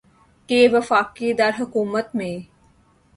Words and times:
کہ 0.49 0.67
وفاقی 0.73 1.33
دارالحکومت 1.33 2.15
میں 2.15 2.35